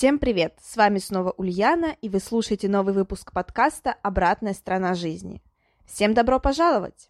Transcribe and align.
Всем 0.00 0.18
привет! 0.18 0.54
С 0.62 0.78
вами 0.78 0.96
снова 0.98 1.32
Ульяна, 1.32 1.94
и 2.00 2.08
вы 2.08 2.20
слушаете 2.20 2.70
новый 2.70 2.94
выпуск 2.94 3.32
подкаста 3.32 3.94
«Обратная 4.02 4.54
сторона 4.54 4.94
жизни». 4.94 5.42
Всем 5.84 6.14
добро 6.14 6.40
пожаловать! 6.40 7.08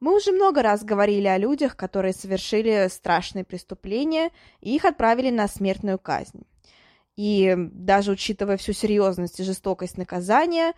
Мы 0.00 0.16
уже 0.16 0.32
много 0.32 0.62
раз 0.62 0.82
говорили 0.82 1.28
о 1.28 1.38
людях, 1.38 1.76
которые 1.76 2.12
совершили 2.12 2.88
страшные 2.90 3.44
преступления, 3.44 4.32
и 4.60 4.74
их 4.74 4.84
отправили 4.84 5.30
на 5.30 5.46
смертную 5.46 5.96
казнь. 5.96 6.42
И 7.14 7.54
даже 7.56 8.10
учитывая 8.10 8.56
всю 8.56 8.72
серьезность 8.72 9.38
и 9.38 9.44
жестокость 9.44 9.96
наказания, 9.96 10.72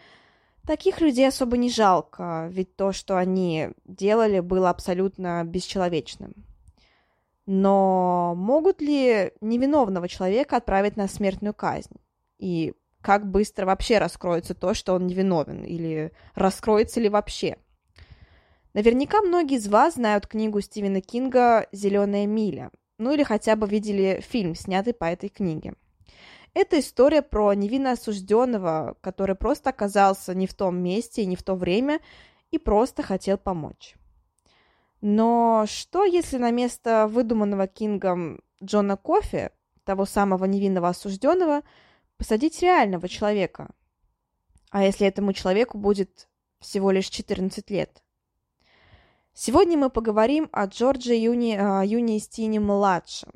таких 0.66 1.00
людей 1.00 1.27
особо 1.27 1.56
не 1.56 1.70
жалко, 1.70 2.50
ведь 2.52 2.77
то, 2.77 2.92
что 2.92 3.16
они 3.16 3.70
делали, 3.86 4.40
было 4.40 4.68
абсолютно 4.68 5.42
бесчеловечным. 5.42 6.34
Но 7.46 8.34
могут 8.36 8.80
ли 8.80 9.32
невиновного 9.40 10.08
человека 10.08 10.56
отправить 10.56 10.96
на 10.96 11.08
смертную 11.08 11.54
казнь? 11.54 11.96
И 12.38 12.74
как 13.02 13.30
быстро 13.30 13.66
вообще 13.66 13.98
раскроется 13.98 14.54
то, 14.54 14.72
что 14.72 14.94
он 14.94 15.06
невиновен? 15.06 15.62
Или 15.62 16.12
раскроется 16.34 17.00
ли 17.00 17.08
вообще? 17.08 17.58
Наверняка 18.72 19.20
многие 19.20 19.58
из 19.58 19.68
вас 19.68 19.94
знают 19.94 20.26
книгу 20.26 20.60
Стивена 20.60 21.00
Кинга 21.00 21.66
«Зеленая 21.70 22.26
миля», 22.26 22.70
ну 22.98 23.12
или 23.12 23.22
хотя 23.22 23.56
бы 23.56 23.68
видели 23.68 24.20
фильм, 24.26 24.54
снятый 24.54 24.94
по 24.94 25.04
этой 25.04 25.28
книге. 25.28 25.74
Это 26.54 26.78
история 26.80 27.22
про 27.22 27.52
невинно 27.52 27.92
осужденного, 27.92 28.96
который 29.00 29.34
просто 29.34 29.70
оказался 29.70 30.34
не 30.34 30.46
в 30.46 30.54
том 30.54 30.76
месте 30.78 31.22
и 31.22 31.26
не 31.26 31.36
в 31.36 31.42
то 31.42 31.56
время 31.56 32.00
и 32.50 32.58
просто 32.58 33.02
хотел 33.02 33.38
помочь. 33.38 33.96
Но 35.06 35.66
что, 35.66 36.06
если 36.06 36.38
на 36.38 36.50
место 36.50 37.06
выдуманного 37.06 37.66
Кингом 37.66 38.41
Джона 38.62 38.97
Кофи, 38.97 39.50
того 39.84 40.06
самого 40.06 40.46
невинного 40.46 40.88
осужденного, 40.88 41.61
посадить 42.16 42.62
реального 42.62 43.06
человека? 43.06 43.69
А 44.70 44.83
если 44.83 45.06
этому 45.06 45.34
человеку 45.34 45.77
будет 45.77 46.27
всего 46.58 46.90
лишь 46.90 47.11
14 47.11 47.68
лет? 47.68 48.02
Сегодня 49.34 49.77
мы 49.77 49.90
поговорим 49.90 50.48
о 50.52 50.64
Джордже 50.64 51.12
Юни, 51.12 51.55
а, 51.61 51.83
Юни 51.84 52.17
Стине 52.18 52.61
младшем. 52.61 53.30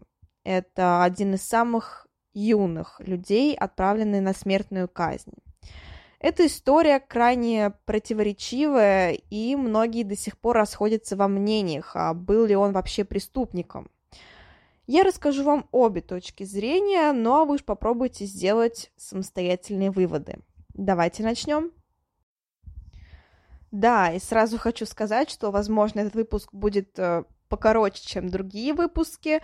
Это 0.44 1.02
один 1.02 1.34
из 1.34 1.42
самых 1.42 2.06
юных 2.32 2.98
людей, 3.00 3.54
отправленный 3.54 4.20
на 4.20 4.32
смертную 4.32 4.88
казнь. 4.88 5.34
Эта 6.20 6.46
история 6.46 6.98
крайне 6.98 7.70
противоречивая, 7.84 9.12
и 9.12 9.54
многие 9.54 10.02
до 10.02 10.16
сих 10.16 10.36
пор 10.36 10.56
расходятся 10.56 11.16
во 11.16 11.28
мнениях, 11.28 11.92
а 11.94 12.12
был 12.12 12.46
ли 12.46 12.56
он 12.56 12.72
вообще 12.72 13.04
преступником. 13.04 13.88
Я 14.88 15.04
расскажу 15.04 15.44
вам 15.44 15.68
обе 15.70 16.00
точки 16.00 16.44
зрения, 16.44 17.12
но 17.12 17.44
вы 17.44 17.56
уж 17.56 17.64
попробуйте 17.64 18.24
сделать 18.24 18.90
самостоятельные 18.96 19.90
выводы. 19.90 20.38
Давайте 20.74 21.22
начнем. 21.22 21.70
Да, 23.70 24.10
и 24.10 24.18
сразу 24.18 24.58
хочу 24.58 24.86
сказать, 24.86 25.30
что, 25.30 25.50
возможно, 25.50 26.00
этот 26.00 26.14
выпуск 26.14 26.54
будет 26.54 26.98
э, 26.98 27.24
покороче, 27.48 28.02
чем 28.02 28.30
другие 28.30 28.72
выпуски, 28.72 29.42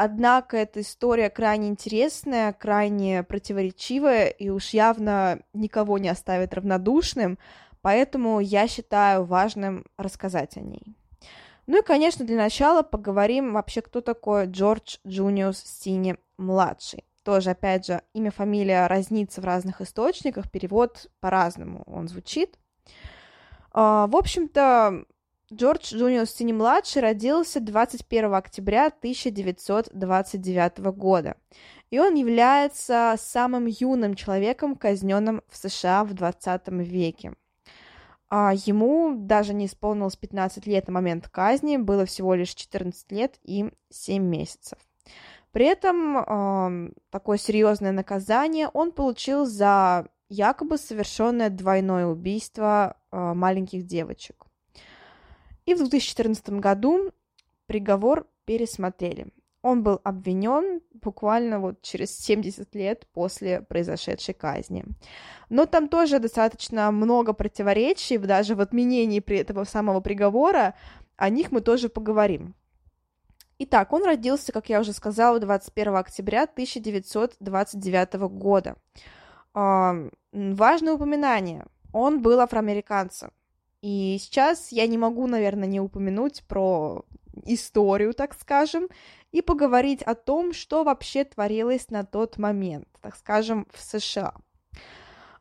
Однако 0.00 0.56
эта 0.56 0.82
история 0.82 1.28
крайне 1.28 1.66
интересная, 1.66 2.52
крайне 2.52 3.24
противоречивая 3.24 4.28
и 4.28 4.48
уж 4.48 4.68
явно 4.68 5.40
никого 5.52 5.98
не 5.98 6.08
оставит 6.08 6.54
равнодушным, 6.54 7.36
поэтому 7.82 8.38
я 8.38 8.68
считаю 8.68 9.24
важным 9.24 9.84
рассказать 9.96 10.56
о 10.56 10.60
ней. 10.60 10.94
Ну 11.66 11.80
и, 11.80 11.84
конечно, 11.84 12.24
для 12.24 12.36
начала 12.36 12.82
поговорим 12.82 13.54
вообще, 13.54 13.82
кто 13.82 14.00
такой 14.00 14.46
Джордж 14.46 14.98
Джуниус 15.04 15.58
Стинни 15.58 16.16
младший. 16.36 17.02
Тоже, 17.24 17.50
опять 17.50 17.86
же, 17.86 18.00
имя, 18.12 18.30
фамилия 18.30 18.86
разнится 18.86 19.40
в 19.40 19.44
разных 19.44 19.80
источниках, 19.80 20.48
перевод 20.48 21.10
по-разному 21.18 21.82
он 21.86 22.06
звучит. 22.06 22.56
А, 23.72 24.06
в 24.06 24.14
общем-то, 24.14 25.06
Джордж 25.50 25.94
Джуниус 25.94 26.30
Стинни-младший 26.30 27.00
родился 27.00 27.58
21 27.60 28.34
октября 28.34 28.88
1929 28.88 30.78
года, 30.94 31.36
и 31.90 31.98
он 31.98 32.16
является 32.16 33.14
самым 33.18 33.64
юным 33.64 34.14
человеком, 34.14 34.76
казненным 34.76 35.40
в 35.48 35.56
США 35.56 36.04
в 36.04 36.12
20 36.12 36.68
веке. 36.68 37.32
А 38.28 38.52
ему 38.52 39.14
даже 39.16 39.54
не 39.54 39.64
исполнилось 39.64 40.16
15 40.16 40.66
лет 40.66 40.86
на 40.86 40.92
момент 40.92 41.30
казни, 41.30 41.78
было 41.78 42.04
всего 42.04 42.34
лишь 42.34 42.52
14 42.52 43.10
лет 43.12 43.38
и 43.42 43.70
7 43.88 44.22
месяцев. 44.22 44.78
При 45.52 45.64
этом 45.64 46.92
такое 47.08 47.38
серьезное 47.38 47.92
наказание 47.92 48.68
он 48.68 48.92
получил 48.92 49.46
за 49.46 50.08
якобы 50.28 50.76
совершенное 50.76 51.48
двойное 51.48 52.04
убийство 52.04 52.98
э, 53.10 53.32
маленьких 53.32 53.86
девочек. 53.86 54.47
И 55.68 55.74
в 55.74 55.80
2014 55.80 56.48
году 56.60 57.12
приговор 57.66 58.26
пересмотрели. 58.46 59.26
Он 59.60 59.82
был 59.82 60.00
обвинен 60.02 60.80
буквально 60.94 61.60
вот 61.60 61.82
через 61.82 62.18
70 62.18 62.74
лет 62.74 63.06
после 63.12 63.60
произошедшей 63.60 64.32
казни. 64.32 64.86
Но 65.50 65.66
там 65.66 65.88
тоже 65.88 66.20
достаточно 66.20 66.90
много 66.90 67.34
противоречий, 67.34 68.16
даже 68.16 68.54
в 68.54 68.62
отменении 68.62 69.22
этого 69.30 69.64
самого 69.64 70.00
приговора, 70.00 70.74
о 71.18 71.28
них 71.28 71.52
мы 71.52 71.60
тоже 71.60 71.90
поговорим. 71.90 72.54
Итак, 73.58 73.92
он 73.92 74.04
родился, 74.04 74.52
как 74.52 74.70
я 74.70 74.80
уже 74.80 74.94
сказала, 74.94 75.38
21 75.38 75.96
октября 75.96 76.44
1929 76.44 78.14
года. 78.30 78.76
Важное 79.52 80.94
упоминание. 80.94 81.66
Он 81.92 82.22
был 82.22 82.40
афроамериканцем. 82.40 83.32
И 83.80 84.18
сейчас 84.20 84.72
я 84.72 84.86
не 84.86 84.98
могу, 84.98 85.26
наверное, 85.26 85.68
не 85.68 85.80
упомянуть 85.80 86.42
про 86.48 87.04
историю, 87.44 88.12
так 88.14 88.34
скажем, 88.34 88.88
и 89.30 89.42
поговорить 89.42 90.02
о 90.02 90.14
том, 90.14 90.52
что 90.52 90.84
вообще 90.84 91.24
творилось 91.24 91.90
на 91.90 92.04
тот 92.04 92.38
момент, 92.38 92.88
так 93.00 93.16
скажем, 93.16 93.66
в 93.72 93.80
США. 93.80 94.34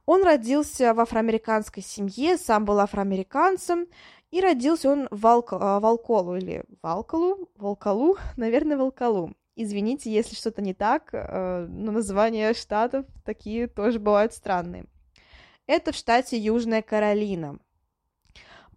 Он 0.06 0.24
родился 0.24 0.94
в 0.94 1.00
афроамериканской 1.00 1.84
семье, 1.84 2.38
сам 2.38 2.64
был 2.64 2.80
афроамериканцем, 2.80 3.88
и 4.32 4.42
родился 4.42 4.90
он 4.90 5.08
в 5.12 5.20
Волк... 5.22 5.50
А, 5.52 5.80
Волколу 5.80 6.38
или 6.38 6.64
Волкалу, 6.82 7.50
Волкалу, 7.56 8.18
наверное, 8.36 8.78
Волкалу. 8.78 9.34
Извините, 9.56 10.12
если 10.12 10.36
что-то 10.36 10.62
не 10.62 10.74
так, 10.74 11.10
э, 11.12 11.66
но 11.68 11.92
названия 11.92 12.54
штатов 12.54 13.06
такие 13.26 13.68
тоже 13.68 14.00
бывают 14.00 14.34
странные. 14.34 14.86
Это 15.66 15.92
в 15.92 15.96
штате 15.96 16.38
Южная 16.38 16.82
Каролина. 16.82 17.58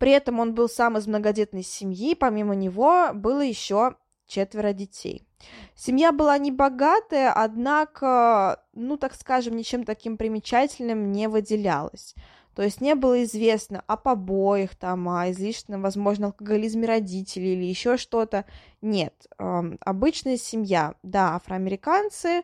При 0.00 0.12
этом 0.12 0.41
он 0.41 0.55
был 0.55 0.67
сам 0.67 0.97
из 0.97 1.06
многодетной 1.06 1.62
семьи, 1.62 2.14
помимо 2.14 2.55
него 2.55 3.11
было 3.12 3.43
еще 3.43 3.97
четверо 4.26 4.73
детей. 4.73 5.29
Семья 5.75 6.11
была 6.11 6.38
не 6.38 6.50
богатая, 6.50 7.31
однако, 7.31 8.64
ну, 8.73 8.97
так 8.97 9.14
скажем, 9.14 9.56
ничем 9.56 9.85
таким 9.85 10.17
примечательным 10.17 11.12
не 11.12 11.29
выделялась. 11.29 12.14
То 12.55 12.62
есть 12.62 12.81
не 12.81 12.94
было 12.94 13.25
известно 13.25 13.85
о 13.87 13.99
побоях, 13.99 14.75
там, 14.75 15.06
о 15.06 15.31
излишнем, 15.31 15.82
возможно, 15.82 16.29
алкоголизме 16.29 16.87
родителей 16.87 17.53
или 17.53 17.64
еще 17.64 17.99
что-то. 17.99 18.46
Нет, 18.81 19.26
э, 19.38 19.62
обычная 19.81 20.38
семья, 20.38 20.94
да, 21.03 21.35
афроамериканцы, 21.35 22.43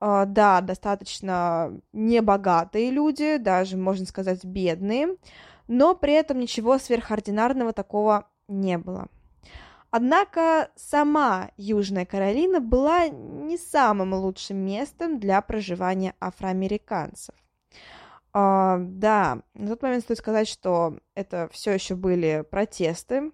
э, 0.00 0.24
да, 0.26 0.60
достаточно 0.60 1.72
небогатые 1.92 2.90
люди, 2.90 3.36
даже, 3.36 3.76
можно 3.76 4.06
сказать, 4.06 4.44
бедные, 4.44 5.16
но 5.68 5.94
при 5.94 6.12
этом 6.12 6.38
ничего 6.38 6.78
сверхординарного 6.78 7.72
такого 7.72 8.28
не 8.48 8.78
было. 8.78 9.08
Однако 9.90 10.70
сама 10.76 11.50
Южная 11.56 12.04
Каролина 12.04 12.60
была 12.60 13.08
не 13.08 13.56
самым 13.56 14.14
лучшим 14.14 14.58
местом 14.58 15.18
для 15.18 15.40
проживания 15.40 16.14
афроамериканцев. 16.20 17.34
Uh, 18.34 18.78
да, 18.78 19.38
на 19.54 19.68
тот 19.68 19.80
момент 19.80 20.04
стоит 20.04 20.18
сказать, 20.18 20.46
что 20.46 20.98
это 21.14 21.48
все 21.52 21.72
еще 21.72 21.94
были 21.94 22.44
протесты. 22.50 23.32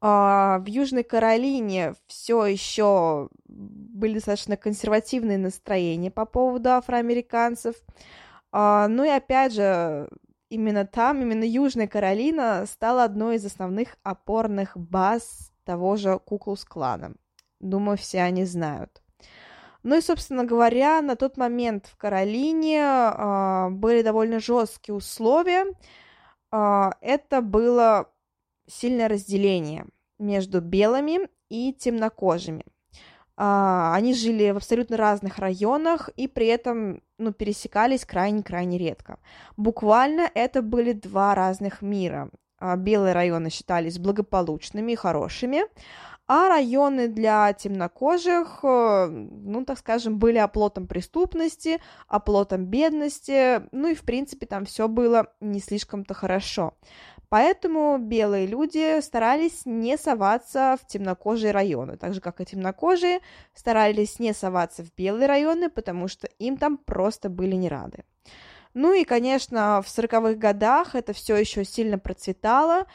Uh, 0.00 0.58
в 0.60 0.64
Южной 0.66 1.02
Каролине 1.02 1.94
все 2.06 2.46
еще 2.46 3.28
были 3.46 4.14
достаточно 4.14 4.56
консервативные 4.56 5.36
настроения 5.36 6.10
по 6.10 6.24
поводу 6.24 6.70
афроамериканцев. 6.70 7.74
А, 8.52 8.88
ну 8.88 9.04
и 9.04 9.08
опять 9.08 9.52
же, 9.52 10.08
именно 10.50 10.86
там, 10.86 11.22
именно 11.22 11.44
Южная 11.44 11.86
Каролина 11.86 12.64
стала 12.66 13.04
одной 13.04 13.36
из 13.36 13.44
основных 13.44 13.96
опорных 14.02 14.76
баз 14.76 15.52
того 15.64 15.96
же 15.96 16.18
Куклус-клана. 16.18 17.14
Думаю, 17.60 17.96
все 17.98 18.22
они 18.22 18.44
знают. 18.44 19.02
Ну 19.82 19.96
и, 19.96 20.00
собственно 20.00 20.44
говоря, 20.44 21.00
на 21.02 21.16
тот 21.16 21.36
момент 21.36 21.86
в 21.86 21.96
Каролине 21.96 22.80
э, 22.80 23.68
были 23.70 24.02
довольно 24.02 24.40
жесткие 24.40 24.94
условия. 24.94 25.66
Э, 26.52 26.90
это 27.00 27.40
было 27.40 28.10
сильное 28.66 29.08
разделение 29.08 29.86
между 30.18 30.60
белыми 30.60 31.28
и 31.48 31.72
темнокожими. 31.72 32.64
Э, 33.38 33.92
они 33.94 34.14
жили 34.14 34.50
в 34.50 34.56
абсолютно 34.56 34.96
разных 34.96 35.38
районах 35.38 36.10
и 36.16 36.26
при 36.26 36.48
этом 36.48 37.02
ну, 37.18 37.32
пересекались 37.32 38.04
крайне-крайне 38.04 38.78
редко. 38.78 39.18
Буквально 39.56 40.28
это 40.34 40.60
были 40.60 40.92
два 40.92 41.34
разных 41.34 41.80
мира. 41.82 42.30
Белые 42.78 43.14
районы 43.14 43.50
считались 43.50 44.00
благополучными 44.00 44.92
и 44.92 44.96
хорошими, 44.96 45.62
а 46.30 46.48
районы 46.48 47.08
для 47.08 47.52
темнокожих, 47.54 48.60
э, 48.62 49.06
ну, 49.06 49.64
так 49.64 49.78
скажем, 49.78 50.18
были 50.18 50.36
оплотом 50.36 50.86
преступности, 50.86 51.80
оплотом 52.06 52.66
бедности, 52.66 53.62
ну 53.72 53.88
и, 53.88 53.94
в 53.94 54.02
принципе, 54.02 54.44
там 54.44 54.66
все 54.66 54.88
было 54.88 55.28
не 55.40 55.58
слишком-то 55.58 56.12
хорошо. 56.12 56.74
Поэтому 57.28 57.98
белые 57.98 58.46
люди 58.46 59.00
старались 59.00 59.66
не 59.66 59.98
соваться 59.98 60.78
в 60.80 60.86
темнокожие 60.86 61.52
районы, 61.52 61.96
так 61.96 62.14
же, 62.14 62.20
как 62.20 62.40
и 62.40 62.46
темнокожие 62.46 63.20
старались 63.54 64.18
не 64.18 64.32
соваться 64.32 64.82
в 64.82 64.94
белые 64.94 65.26
районы, 65.26 65.68
потому 65.68 66.08
что 66.08 66.26
им 66.38 66.56
там 66.56 66.78
просто 66.78 67.28
были 67.28 67.54
не 67.54 67.68
рады. 67.68 68.04
Ну 68.72 68.94
и, 68.94 69.04
конечно, 69.04 69.82
в 69.82 69.86
40-х 69.86 70.34
годах 70.34 70.94
это 70.94 71.12
все 71.12 71.36
еще 71.36 71.64
сильно 71.64 71.98
процветало, 71.98 72.86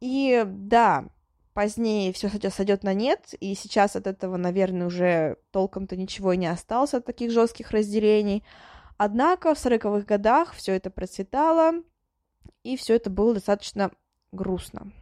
и 0.00 0.44
да, 0.46 1.06
Позднее 1.54 2.14
все 2.14 2.30
сойдет 2.30 2.82
на 2.82 2.94
нет, 2.94 3.34
и 3.38 3.54
сейчас 3.54 3.94
от 3.94 4.06
этого, 4.06 4.38
наверное, 4.38 4.86
уже 4.86 5.36
толком-то 5.50 5.96
ничего 5.96 6.32
и 6.32 6.38
не 6.38 6.46
осталось 6.46 6.94
от 6.94 7.04
таких 7.04 7.30
жестких 7.30 7.72
разделений. 7.72 8.42
Однако 8.96 9.54
в 9.54 9.58
40-х 9.58 10.06
годах 10.06 10.54
все 10.54 10.72
это 10.74 10.88
процветало, 10.90 11.82
и 12.62 12.76
все 12.76 12.96
это 12.96 13.10
было 13.10 13.34
достаточно 13.34 13.90
грустно. 14.32 14.92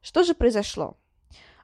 Что 0.00 0.24
же 0.24 0.34
произошло? 0.34 0.96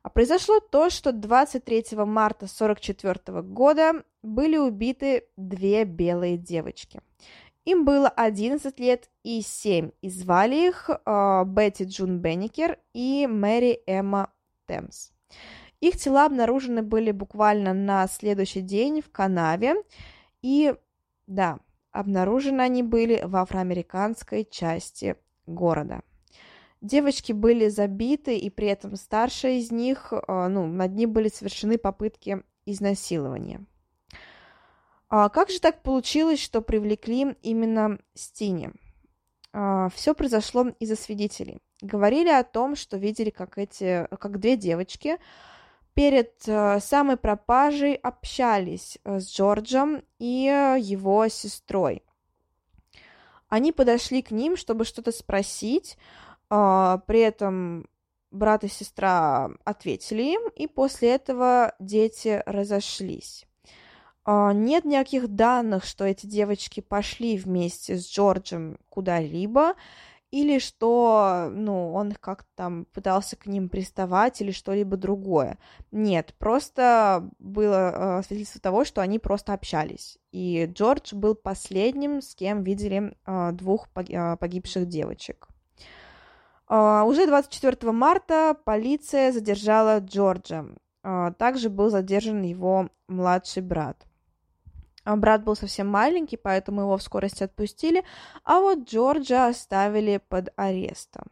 А 0.02 0.10
произошло 0.10 0.60
то, 0.60 0.90
что 0.90 1.12
23 1.12 1.96
марта 2.04 2.46
1944 2.46 3.42
года 3.42 4.04
были 4.22 4.56
убиты 4.56 5.24
две 5.36 5.84
белые 5.84 6.38
девочки. 6.38 7.00
Им 7.64 7.84
было 7.84 8.08
11 8.08 8.80
лет 8.80 9.10
и 9.22 9.42
7, 9.42 9.90
и 10.00 10.08
звали 10.08 10.68
их 10.68 10.88
э, 10.88 11.44
Бетти 11.44 11.84
Джун 11.84 12.20
Бенникер 12.20 12.78
и 12.94 13.26
Мэри 13.26 13.82
Эмма 13.86 14.32
Темс. 14.66 15.10
Их 15.80 15.98
тела 15.98 16.24
обнаружены 16.24 16.82
были 16.82 17.10
буквально 17.10 17.74
на 17.74 18.06
следующий 18.08 18.62
день 18.62 19.02
в 19.02 19.10
канаве, 19.10 19.74
и, 20.40 20.74
да, 21.26 21.58
обнаружены 21.92 22.62
они 22.62 22.82
были 22.82 23.22
в 23.24 23.36
афроамериканской 23.36 24.46
части 24.48 25.16
города. 25.46 26.02
Девочки 26.80 27.32
были 27.32 27.68
забиты, 27.68 28.38
и 28.38 28.50
при 28.50 28.68
этом 28.68 28.94
старшая 28.96 29.58
из 29.58 29.72
них, 29.72 30.12
э, 30.12 30.48
ну, 30.48 30.66
над 30.66 30.94
ней 30.94 31.06
были 31.06 31.28
совершены 31.28 31.76
попытки 31.76 32.42
изнасилования. 32.66 33.64
А 35.08 35.28
как 35.28 35.50
же 35.50 35.58
так 35.60 35.82
получилось, 35.82 36.38
что 36.38 36.60
привлекли 36.60 37.34
именно 37.42 37.98
Стини? 38.14 38.70
А, 39.52 39.88
все 39.88 40.14
произошло 40.14 40.68
из-за 40.78 40.96
свидетелей. 40.96 41.58
Говорили 41.80 42.28
о 42.28 42.44
том, 42.44 42.76
что 42.76 42.96
видели, 42.96 43.30
как 43.30 43.56
эти, 43.56 44.06
как 44.18 44.38
две 44.38 44.56
девочки 44.56 45.16
перед 45.98 46.46
э, 46.46 46.78
самой 46.78 47.16
пропажей 47.16 47.94
общались 47.94 48.98
э, 49.02 49.18
с 49.18 49.34
Джорджем 49.34 50.04
и 50.20 50.44
его 50.78 51.26
сестрой. 51.26 52.04
Они 53.48 53.72
подошли 53.72 54.22
к 54.22 54.30
ним, 54.30 54.56
чтобы 54.56 54.84
что-то 54.84 55.10
спросить, 55.10 55.98
при 56.48 57.20
этом 57.20 57.88
брат 58.30 58.62
и 58.62 58.68
сестра 58.68 59.50
ответили 59.64 60.22
им, 60.22 60.48
и 60.54 60.68
после 60.68 61.14
этого 61.14 61.74
дети 61.80 62.42
разошлись. 62.46 63.46
Нет 64.26 64.84
никаких 64.84 65.28
данных, 65.28 65.84
что 65.84 66.04
эти 66.04 66.26
девочки 66.26 66.80
пошли 66.80 67.38
вместе 67.38 67.96
с 67.96 68.06
Джорджем 68.08 68.78
куда-либо, 68.90 69.74
или 70.30 70.58
что, 70.58 71.48
ну, 71.50 71.92
он 71.94 72.12
как-то 72.12 72.48
там 72.54 72.84
пытался 72.92 73.36
к 73.36 73.46
ним 73.46 73.68
приставать 73.68 74.40
или 74.40 74.50
что-либо 74.50 74.96
другое. 74.96 75.58
Нет, 75.90 76.34
просто 76.38 77.28
было 77.38 78.18
э, 78.20 78.22
свидетельство 78.26 78.60
того, 78.60 78.84
что 78.84 79.00
они 79.00 79.18
просто 79.18 79.54
общались. 79.54 80.18
И 80.30 80.66
Джордж 80.72 81.14
был 81.14 81.34
последним, 81.34 82.20
с 82.20 82.34
кем 82.34 82.62
видели 82.62 83.16
э, 83.24 83.52
двух 83.52 83.88
погибших 83.88 84.86
девочек. 84.86 85.48
Э, 86.68 87.02
уже 87.06 87.26
24 87.26 87.92
марта 87.92 88.54
полиция 88.64 89.32
задержала 89.32 89.98
Джорджа. 90.00 90.66
Э, 91.02 91.32
также 91.38 91.70
был 91.70 91.88
задержан 91.88 92.42
его 92.42 92.90
младший 93.08 93.62
брат. 93.62 94.07
А 95.08 95.16
брат 95.16 95.42
был 95.42 95.56
совсем 95.56 95.88
маленький, 95.88 96.36
поэтому 96.36 96.82
его 96.82 96.98
в 96.98 97.02
скорости 97.02 97.42
отпустили, 97.42 98.04
а 98.44 98.60
вот 98.60 98.80
Джорджа 98.80 99.46
оставили 99.46 100.20
под 100.28 100.50
арестом. 100.54 101.24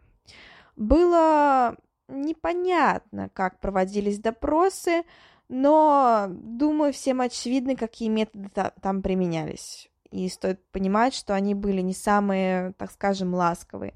Было 0.77 1.77
непонятно, 2.09 3.29
как 3.35 3.61
проводились 3.61 4.19
допросы, 4.19 5.03
но, 5.51 6.27
думаю, 6.31 6.95
всем 6.95 7.21
очевидно, 7.21 7.77
какие 7.77 8.09
методы 8.09 8.49
там 8.81 9.03
применялись. 9.03 9.91
И 10.11 10.27
стоит 10.31 10.65
понимать, 10.73 11.13
что 11.13 11.35
они 11.35 11.55
были 11.55 11.83
не 11.83 11.93
самые, 11.93 12.73
так 12.79 12.91
скажем, 12.91 13.35
ласковые. 13.35 13.93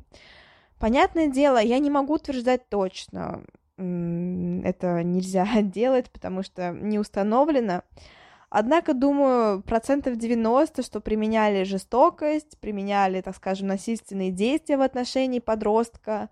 Понятное 0.78 1.28
дело, 1.28 1.56
я 1.56 1.78
не 1.78 1.88
могу 1.88 2.16
утверждать 2.16 2.68
точно, 2.68 3.44
это 3.78 5.02
нельзя 5.02 5.46
делать, 5.62 6.10
потому 6.10 6.42
что 6.42 6.70
не 6.70 6.98
установлено, 6.98 7.82
Однако, 8.50 8.94
думаю, 8.94 9.62
процентов 9.62 10.16
90, 10.16 10.82
что 10.82 11.00
применяли 11.00 11.62
жестокость, 11.62 12.58
применяли, 12.58 13.20
так 13.20 13.36
скажем, 13.36 13.68
насильственные 13.68 14.32
действия 14.32 14.76
в 14.76 14.82
отношении 14.82 15.38
подростка 15.38 16.28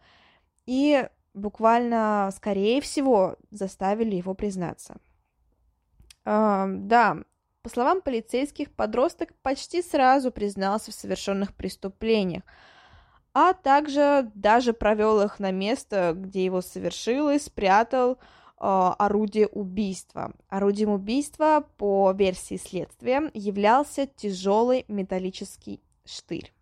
и 0.67 1.09
буквально, 1.33 2.31
скорее 2.35 2.81
всего, 2.81 3.37
заставили 3.51 4.17
его 4.17 4.35
признаться. 4.35 4.97
Э, 6.25 6.67
да, 6.69 7.19
по 7.63 7.69
словам 7.69 8.03
полицейских, 8.03 8.73
подросток 8.73 9.33
почти 9.43 9.81
сразу 9.81 10.33
признался 10.33 10.91
в 10.91 10.95
совершенных 10.95 11.55
преступлениях, 11.55 12.43
а 13.33 13.53
также 13.53 14.29
даже 14.35 14.73
провел 14.73 15.21
их 15.21 15.39
на 15.39 15.53
место, 15.53 16.15
где 16.17 16.45
его 16.45 16.63
совершил 16.63 17.31
и 17.31 17.39
спрятал 17.39 18.19
орудие 18.61 19.47
убийства. 19.47 20.33
Орудием 20.49 20.91
убийства, 20.91 21.65
по 21.77 22.13
версии 22.13 22.57
следствия, 22.57 23.31
являлся 23.35 24.07
тяжелый 24.07 24.85
металлический 24.89 25.81
штырь. 26.05 26.53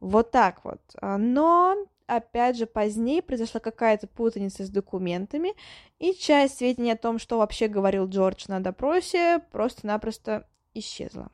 Вот 0.00 0.30
так 0.30 0.64
вот. 0.64 0.80
А, 1.00 1.18
но, 1.18 1.76
опять 2.06 2.56
же, 2.56 2.66
позднее 2.66 3.22
произошла 3.22 3.60
какая-то 3.60 4.06
путаница 4.06 4.64
с 4.64 4.70
документами, 4.70 5.54
и 5.98 6.14
часть 6.14 6.58
сведений 6.58 6.92
о 6.92 6.96
том, 6.96 7.18
что 7.18 7.38
вообще 7.38 7.68
говорил 7.68 8.06
Джордж 8.06 8.44
на 8.48 8.60
допросе, 8.60 9.40
просто-напросто 9.50 10.46
исчезла. 10.74 11.30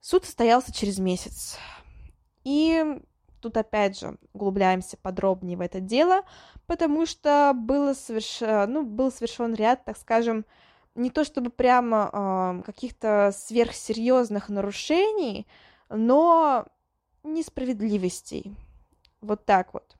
Суд 0.00 0.24
состоялся 0.24 0.72
через 0.72 0.98
месяц. 0.98 1.58
И 2.44 3.00
Тут 3.42 3.56
опять 3.56 3.98
же 3.98 4.16
углубляемся 4.32 4.96
подробнее 4.96 5.56
в 5.56 5.62
это 5.62 5.80
дело, 5.80 6.22
потому 6.68 7.06
что 7.06 7.52
было 7.56 7.92
совершен, 7.92 8.72
ну, 8.72 8.84
был 8.84 9.10
совершен 9.10 9.52
ряд, 9.54 9.84
так 9.84 9.98
скажем, 9.98 10.46
не 10.94 11.10
то 11.10 11.24
чтобы 11.24 11.50
прямо 11.50 12.08
э, 12.12 12.62
каких-то 12.64 13.32
сверхсерьезных 13.34 14.48
нарушений, 14.48 15.48
но 15.88 16.66
несправедливостей. 17.24 18.54
Вот 19.20 19.44
так 19.44 19.74
вот. 19.74 19.96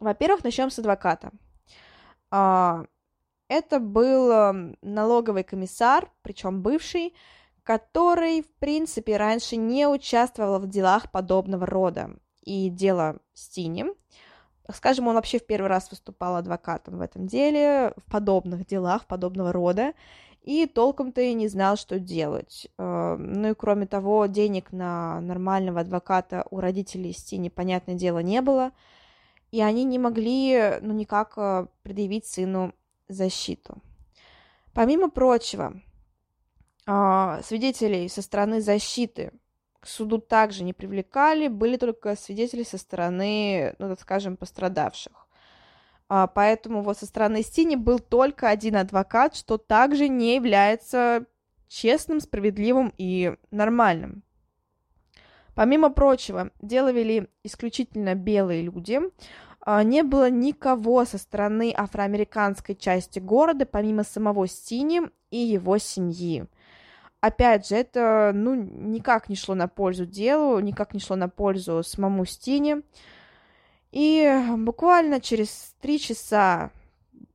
Во-первых, 0.00 0.42
начнем 0.42 0.68
с 0.68 0.80
адвоката. 0.80 1.30
Э, 2.32 2.84
это 3.46 3.78
был 3.78 4.74
налоговый 4.82 5.44
комиссар, 5.44 6.10
причем 6.22 6.62
бывший, 6.62 7.14
который, 7.62 8.42
в 8.42 8.50
принципе, 8.58 9.16
раньше 9.18 9.54
не 9.54 9.86
участвовал 9.86 10.58
в 10.58 10.66
делах 10.66 11.12
подобного 11.12 11.64
рода 11.64 12.18
и 12.46 12.70
дело 12.70 13.18
Стини, 13.34 13.84
Скажем, 14.72 15.06
он 15.06 15.14
вообще 15.14 15.38
в 15.38 15.46
первый 15.46 15.68
раз 15.68 15.90
выступал 15.90 16.36
адвокатом 16.36 16.98
в 16.98 17.00
этом 17.00 17.26
деле, 17.26 17.92
в 17.96 18.10
подобных 18.10 18.66
делах, 18.66 19.06
подобного 19.06 19.52
рода, 19.52 19.92
и 20.42 20.66
толком-то 20.66 21.20
и 21.20 21.34
не 21.34 21.48
знал, 21.48 21.76
что 21.76 21.98
делать. 22.00 22.68
Э, 22.78 23.16
ну 23.16 23.50
и 23.50 23.54
кроме 23.54 23.86
того, 23.86 24.26
денег 24.26 24.72
на 24.72 25.20
нормального 25.20 25.80
адвоката 25.80 26.46
у 26.50 26.60
родителей 26.60 27.12
Стини, 27.12 27.48
понятное 27.48 27.94
дело, 27.94 28.20
не 28.20 28.40
было, 28.40 28.72
и 29.52 29.60
они 29.60 29.84
не 29.84 29.98
могли, 29.98 30.78
ну, 30.80 30.92
никак 30.92 31.34
э, 31.36 31.66
предъявить 31.82 32.26
сыну 32.26 32.74
защиту. 33.08 33.78
Помимо 34.72 35.10
прочего, 35.10 35.80
э, 36.86 37.40
свидетелей 37.44 38.08
со 38.08 38.22
стороны 38.22 38.60
защиты 38.60 39.32
суду 39.88 40.18
также 40.18 40.64
не 40.64 40.72
привлекали, 40.72 41.48
были 41.48 41.76
только 41.76 42.16
свидетели 42.16 42.62
со 42.62 42.78
стороны, 42.78 43.74
ну, 43.78 43.88
так 43.88 44.00
скажем, 44.00 44.36
пострадавших. 44.36 45.26
А, 46.08 46.26
поэтому 46.26 46.82
вот 46.82 46.98
со 46.98 47.06
стороны 47.06 47.42
Стини 47.42 47.76
был 47.76 47.98
только 47.98 48.48
один 48.48 48.76
адвокат, 48.76 49.34
что 49.34 49.58
также 49.58 50.08
не 50.08 50.36
является 50.36 51.26
честным, 51.68 52.20
справедливым 52.20 52.92
и 52.96 53.34
нормальным. 53.50 54.22
Помимо 55.54 55.90
прочего, 55.90 56.50
дело 56.60 56.92
вели 56.92 57.28
исключительно 57.42 58.14
белые 58.14 58.62
люди. 58.62 59.00
А, 59.60 59.82
не 59.82 60.02
было 60.02 60.30
никого 60.30 61.04
со 61.04 61.18
стороны 61.18 61.72
афроамериканской 61.76 62.76
части 62.76 63.18
города, 63.18 63.66
помимо 63.66 64.04
самого 64.04 64.46
Стини 64.46 65.02
и 65.30 65.38
его 65.38 65.78
семьи 65.78 66.46
опять 67.26 67.68
же, 67.68 67.76
это, 67.76 68.32
ну, 68.34 68.54
никак 68.54 69.28
не 69.28 69.36
шло 69.36 69.54
на 69.54 69.68
пользу 69.68 70.06
делу, 70.06 70.58
никак 70.60 70.94
не 70.94 71.00
шло 71.00 71.16
на 71.16 71.28
пользу 71.28 71.82
самому 71.82 72.24
Стине. 72.24 72.82
И 73.92 74.40
буквально 74.56 75.20
через 75.20 75.74
три 75.80 75.98
часа, 75.98 76.70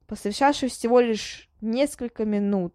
посвящавшись 0.07 0.73
всего 0.73 0.99
лишь 0.99 1.49
несколько 1.61 2.25
минут, 2.25 2.73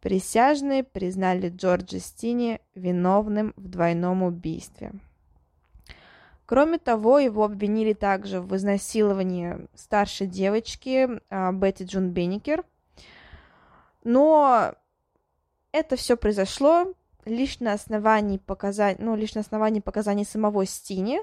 присяжные 0.00 0.84
признали 0.84 1.48
Джорджа 1.48 1.98
Стини 1.98 2.60
виновным 2.74 3.52
в 3.56 3.68
двойном 3.68 4.22
убийстве. 4.22 4.92
Кроме 6.46 6.78
того, 6.78 7.18
его 7.18 7.44
обвинили 7.44 7.92
также 7.92 8.40
в 8.40 8.56
изнасиловании 8.56 9.68
старшей 9.74 10.26
девочки 10.26 11.20
а, 11.28 11.52
Бетти 11.52 11.84
Джун 11.84 12.10
Бенникер. 12.12 12.64
Но 14.02 14.72
это 15.72 15.96
все 15.96 16.16
произошло 16.16 16.92
лишь 17.24 17.60
на 17.60 17.72
основании 17.72 18.38
показаний, 18.38 18.96
ну, 19.00 19.16
лишь 19.16 19.34
на 19.34 19.42
основании 19.42 19.80
показаний 19.80 20.24
самого 20.24 20.64
Стини, 20.66 21.20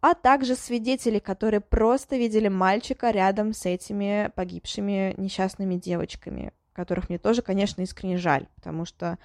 а 0.00 0.14
также 0.14 0.56
свидетелей, 0.56 1.20
которые 1.20 1.60
просто 1.60 2.16
видели 2.16 2.48
мальчика 2.48 3.10
рядом 3.10 3.52
с 3.52 3.64
этими 3.64 4.30
погибшими 4.34 5.14
несчастными 5.16 5.76
девочками, 5.76 6.52
которых 6.72 7.08
мне 7.08 7.18
тоже, 7.18 7.42
конечно, 7.42 7.82
искренне 7.82 8.18
жаль, 8.18 8.46
потому 8.56 8.84
что, 8.84 9.18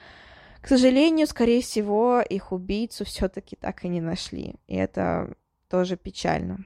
к 0.61 0.67
сожалению, 0.67 1.27
скорее 1.27 1.61
всего, 1.61 2.21
их 2.21 2.51
убийцу 2.51 3.03
все-таки 3.05 3.55
так 3.55 3.83
и 3.83 3.89
не 3.89 4.01
нашли, 4.01 4.55
и 4.67 4.75
это 4.75 5.33
тоже 5.69 5.97
печально. 5.97 6.65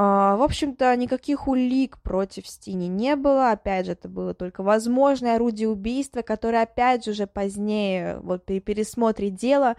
А, 0.00 0.36
в 0.36 0.42
общем-то, 0.42 0.94
никаких 0.94 1.48
улик 1.48 2.00
против 2.02 2.46
Стини 2.46 2.84
не 2.84 3.16
было. 3.16 3.50
Опять 3.50 3.86
же, 3.86 3.92
это 3.92 4.08
было 4.08 4.32
только 4.32 4.62
возможное 4.62 5.34
орудие 5.34 5.68
убийства, 5.68 6.22
которое, 6.22 6.62
опять 6.62 7.04
же, 7.04 7.10
уже 7.10 7.26
позднее, 7.26 8.20
вот 8.20 8.44
при 8.44 8.60
пересмотре 8.60 9.28
дела, 9.28 9.74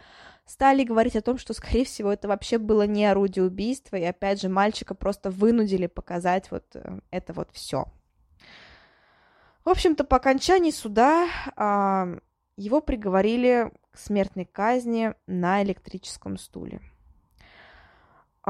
стали 0.45 0.83
говорить 0.83 1.15
о 1.15 1.21
том, 1.21 1.37
что, 1.37 1.53
скорее 1.53 1.85
всего, 1.85 2.11
это 2.11 2.27
вообще 2.27 2.57
было 2.57 2.85
не 2.85 3.05
орудие 3.05 3.45
убийства, 3.45 3.95
и, 3.95 4.03
опять 4.03 4.41
же, 4.41 4.49
мальчика 4.49 4.93
просто 4.93 5.31
вынудили 5.31 5.87
показать 5.87 6.51
вот 6.51 6.65
э, 6.73 6.99
это 7.11 7.31
вот 7.31 7.47
все. 7.53 7.85
В 9.63 9.69
общем-то, 9.69 10.03
по 10.03 10.17
окончании 10.17 10.71
суда 10.71 11.29
его 12.57 12.81
приговорили 12.81 13.71
к 13.91 13.97
смертной 13.97 14.43
казни 14.43 15.13
на 15.27 15.63
электрическом 15.63 16.37
стуле. 16.37 16.81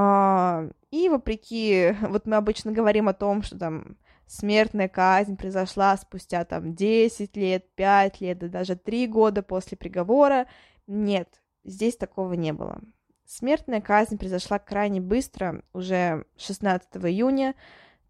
А, 0.02 0.70
и 0.92 1.10
вопреки, 1.10 1.94
вот 2.02 2.26
мы 2.26 2.38
обычно 2.38 2.72
говорим 2.72 3.10
о 3.10 3.14
том, 3.14 3.44
что 3.44 3.60
там 3.60 3.98
смертная 4.28 4.88
казнь 4.88 5.36
произошла 5.36 5.98
спустя 5.98 6.46
там 6.46 6.74
10 6.74 7.36
лет, 7.36 7.70
5 7.76 8.22
лет, 8.22 8.40
да 8.40 8.48
даже 8.48 8.78
3 8.78 9.08
года 9.08 9.44
после 9.44 9.76
приговора. 9.76 10.48
Нет, 10.88 11.42
здесь 11.66 11.98
такого 11.98 12.32
не 12.34 12.54
было. 12.54 12.80
Смертная 13.26 13.82
казнь 13.82 14.18
произошла 14.18 14.58
крайне 14.58 15.02
быстро, 15.02 15.64
уже 15.74 16.24
16 16.38 16.96
июня 17.04 17.54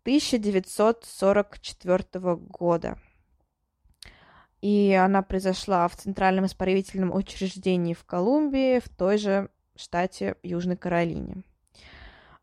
1944 0.04 2.36
года. 2.36 3.00
И 4.62 4.94
она 4.94 5.24
произошла 5.24 5.88
в 5.88 5.96
Центральном 5.96 6.46
исправительном 6.46 7.12
учреждении 7.12 7.96
в 7.96 8.06
Колумбии, 8.06 8.78
в 8.78 8.90
той 8.90 9.18
же 9.18 9.50
штате 9.76 10.36
Южной 10.44 10.78
Каролине. 10.78 11.44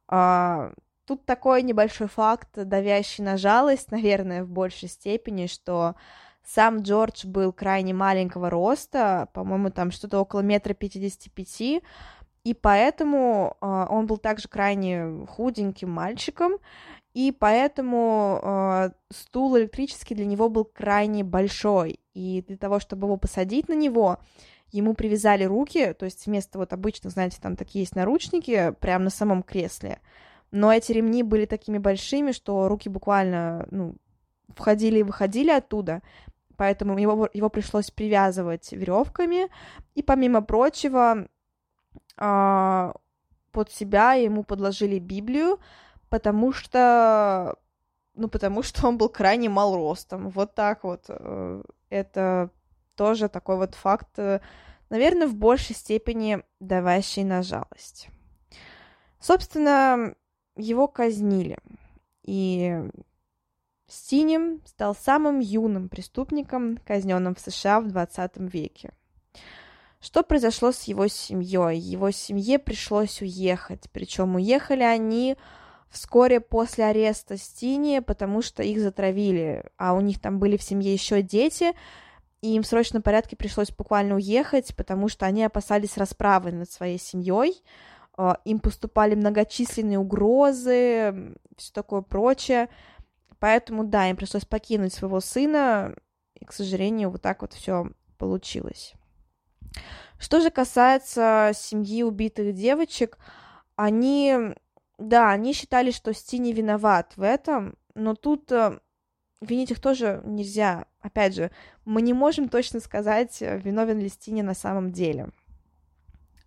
А, 0.09 0.73
тут 1.07 1.25
такой 1.25 1.63
небольшой 1.63 2.09
факт, 2.09 2.49
давящий 2.55 3.25
на 3.25 3.37
жалость, 3.37 3.91
наверное, 3.91 4.45
в 4.45 4.49
большей 4.49 4.89
степени, 4.89 5.47
что 5.47 5.95
сам 6.45 6.83
Джордж 6.83 7.27
был 7.27 7.53
крайне 7.53 7.93
маленького 7.93 8.51
роста, 8.51 9.29
по-моему, 9.33 9.71
там 9.71 9.91
что-то 9.91 10.21
около 10.21 10.41
метра 10.41 10.75
пятидесяти 10.75 11.29
пяти, 11.29 11.83
и 12.45 12.55
поэтому 12.55 13.57
э, 13.61 13.87
он 13.91 14.07
был 14.07 14.19
также 14.19 14.47
крайне 14.47 15.27
худеньким 15.27 15.91
мальчиком, 15.91 16.53
и 17.15 17.33
поэтому 17.33 18.41
э, 18.41 18.91
стул 19.13 19.59
электрический 19.59 20.15
для 20.15 20.27
него 20.27 20.49
был 20.49 20.65
крайне 20.65 21.25
большой, 21.25 21.99
и 22.15 22.45
для 22.47 22.57
того, 22.57 22.79
чтобы 22.79 23.09
его 23.09 23.17
посадить 23.17 23.69
на 23.69 23.75
него, 23.75 24.19
ему 24.77 24.95
привязали 24.95 25.45
руки, 25.45 25.93
то 25.95 26.05
есть 26.05 26.27
вместо 26.27 26.59
вот 26.59 26.73
обычных, 26.73 27.13
знаете, 27.13 27.39
там 27.41 27.57
такие 27.57 27.83
есть 27.83 27.97
наручники 27.97 28.75
прямо 28.81 29.05
на 29.05 29.11
самом 29.11 29.43
кресле, 29.43 30.01
но 30.51 30.73
эти 30.73 30.93
ремни 30.93 31.23
были 31.23 31.47
такими 31.47 31.79
большими, 31.79 32.33
что 32.33 32.69
руки 32.69 32.89
буквально, 32.89 33.67
ну, 33.71 33.97
входили 34.49 35.01
и 35.01 35.03
выходили 35.03 35.51
оттуда, 35.51 36.03
поэтому 36.57 36.99
его, 36.99 37.29
его 37.33 37.49
пришлось 37.49 37.91
привязывать 37.91 38.73
веревками, 38.73 39.49
и 39.95 40.03
помимо 40.03 40.43
прочего, 40.43 41.29
а, 42.17 42.95
под 43.53 43.71
себя 43.71 44.15
ему 44.15 44.45
подложили 44.45 44.99
Библию, 44.99 45.59
потому 46.09 46.53
что, 46.53 47.57
ну, 48.15 48.29
потому 48.29 48.63
что 48.63 48.87
он 48.87 48.99
был 48.99 49.09
крайне 49.09 49.49
мал 49.49 49.75
ростом, 49.75 50.29
вот 50.31 50.55
так 50.55 50.85
вот, 50.85 51.07
э, 51.09 51.63
это 51.89 52.51
тоже 52.97 53.29
такой 53.29 53.57
вот 53.57 53.75
факт, 53.75 54.19
э, 54.19 54.41
наверное, 54.91 55.29
в 55.29 55.35
большей 55.35 55.77
степени 55.77 56.43
давящий 56.61 57.25
на 57.25 57.43
жалость. 57.43 58.09
Собственно, 59.21 60.15
его 60.57 60.89
казнили, 60.89 61.59
и 62.25 62.83
Стинем 63.89 64.63
стал 64.65 64.97
самым 64.97 65.39
юным 65.39 65.89
преступником, 65.89 66.79
казненным 66.85 67.35
в 67.35 67.41
США 67.41 67.81
в 67.81 67.87
20 67.87 68.39
веке. 68.53 68.91
Что 70.01 70.23
произошло 70.23 70.73
с 70.73 70.85
его 70.85 71.07
семьей? 71.09 71.79
Его 71.79 72.11
семье 72.11 72.59
пришлось 72.59 73.23
уехать, 73.23 73.89
причем 73.93 74.35
уехали 74.35 74.83
они 74.83 75.37
вскоре 75.89 76.41
после 76.41 76.85
ареста 76.85 77.37
Стини, 77.37 78.01
потому 78.01 78.43
что 78.43 78.63
их 78.63 78.81
затравили, 78.81 79.65
а 79.77 79.95
у 79.95 80.01
них 80.01 80.21
там 80.21 80.39
были 80.39 80.57
в 80.57 80.63
семье 80.63 80.93
еще 80.93 81.23
дети, 81.23 81.73
и 82.47 82.55
им 82.55 82.63
в 82.63 82.67
срочном 82.67 83.03
порядке 83.03 83.35
пришлось 83.35 83.73
буквально 83.73 84.15
уехать, 84.15 84.75
потому 84.77 85.09
что 85.09 85.27
они 85.27 85.43
опасались 85.43 85.97
расправы 85.97 86.53
над 86.53 86.71
своей 86.71 86.97
семьей, 86.97 87.61
а, 88.17 88.39
им 88.45 88.61
поступали 88.61 89.17
многочисленные 89.17 89.99
угрозы, 89.99 91.35
все 91.57 91.73
такое 91.73 92.03
прочее, 92.03 92.69
поэтому, 93.41 93.83
да, 93.83 94.09
им 94.09 94.15
пришлось 94.15 94.45
покинуть 94.45 94.95
своего 94.95 95.19
сына, 95.19 95.97
и, 96.35 96.45
к 96.45 96.53
сожалению, 96.53 97.11
вот 97.11 97.21
так 97.21 97.43
вот 97.43 97.53
все 97.53 97.91
получилось. 98.17 98.95
Что 100.19 100.41
же 100.41 100.51
касается 100.51 101.51
семьи 101.53 102.05
убитых 102.05 102.55
девочек, 102.55 103.19
они, 103.75 104.55
да, 104.99 105.33
они 105.33 105.53
считали, 105.53 105.91
что 105.91 106.15
Стини 106.15 106.53
виноват 106.53 107.13
в 107.17 107.23
этом, 107.23 107.77
но 107.95 108.15
тут 108.15 108.53
э, 108.53 108.79
винить 109.41 109.73
их 109.73 109.81
тоже 109.81 110.23
нельзя. 110.25 110.87
Опять 111.07 111.37
же, 111.37 111.53
мы 111.85 112.03
не 112.03 112.13
можем 112.13 112.49
точно 112.49 112.81
сказать, 112.81 113.41
э, 113.41 113.61
виновен 113.61 114.01
ли 114.01 114.09
Стини 114.09 114.43
на 114.43 114.55
самом 114.55 114.91
деле. 114.91 115.29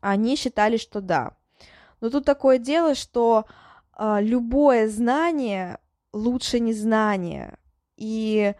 Они 0.02 0.36
считали, 0.36 0.76
что 0.76 1.00
да. 1.00 1.38
Но 2.02 2.10
тут 2.10 2.26
такое 2.26 2.58
дело, 2.58 2.94
что 2.94 3.46
э, 3.98 4.18
любое 4.20 4.90
знание 4.90 5.78
лучше 6.12 6.60
незнания. 6.60 7.58
И 7.96 8.54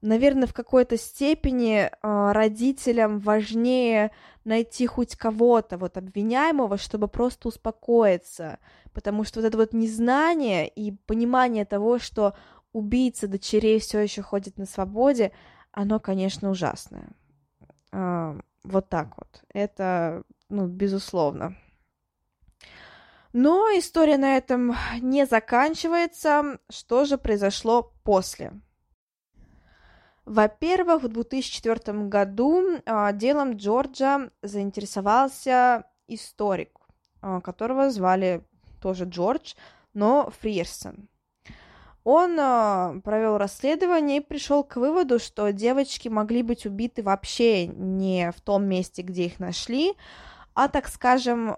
наверное, 0.00 0.46
в 0.46 0.54
какой-то 0.54 0.96
степени 0.96 1.80
э, 1.80 1.90
родителям 2.32 3.18
важнее 3.18 4.10
найти 4.44 4.86
хоть 4.86 5.16
кого-то 5.16 5.76
вот 5.76 5.98
обвиняемого, 5.98 6.78
чтобы 6.78 7.08
просто 7.08 7.48
успокоиться, 7.48 8.58
потому 8.94 9.24
что 9.24 9.40
вот 9.40 9.46
это 9.46 9.58
вот 9.58 9.74
незнание 9.74 10.66
и 10.66 10.92
понимание 10.92 11.66
того, 11.66 11.98
что 11.98 12.32
убийца 12.72 13.28
дочерей 13.28 13.78
все 13.80 14.00
еще 14.00 14.22
ходит 14.22 14.58
на 14.58 14.66
свободе, 14.66 15.32
оно, 15.72 16.00
конечно, 16.00 16.50
ужасное. 16.50 17.10
Э, 17.92 18.38
вот 18.64 18.88
так 18.88 19.16
вот. 19.18 19.42
Это, 19.52 20.22
ну, 20.48 20.66
безусловно. 20.66 21.56
Но 23.32 23.66
история 23.70 24.18
на 24.18 24.36
этом 24.36 24.74
не 25.00 25.24
заканчивается. 25.26 26.58
Что 26.68 27.04
же 27.04 27.16
произошло 27.16 27.94
после? 28.04 28.52
Во-первых, 30.24 31.02
в 31.02 31.08
2004 31.08 32.06
году 32.06 32.80
а, 32.86 33.12
делом 33.12 33.56
Джорджа 33.56 34.30
заинтересовался 34.42 35.84
историк, 36.06 36.78
а, 37.20 37.40
которого 37.40 37.90
звали 37.90 38.44
тоже 38.80 39.04
Джордж, 39.04 39.54
но 39.94 40.30
Фриерсон. 40.40 41.08
Он 42.04 42.36
а, 42.38 42.94
провел 43.04 43.38
расследование 43.38 44.18
и 44.18 44.24
пришел 44.24 44.64
к 44.64 44.76
выводу, 44.76 45.18
что 45.18 45.52
девочки 45.52 46.08
могли 46.08 46.42
быть 46.42 46.66
убиты 46.66 47.02
вообще 47.02 47.66
не 47.66 48.32
в 48.32 48.40
том 48.40 48.64
месте, 48.64 49.02
где 49.02 49.26
их 49.26 49.38
нашли, 49.38 49.94
а, 50.54 50.68
так 50.68 50.88
скажем, 50.88 51.56